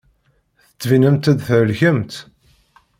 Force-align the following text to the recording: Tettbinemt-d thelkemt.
Tettbinemt-d 0.69 1.37
thelkemt. 1.47 2.13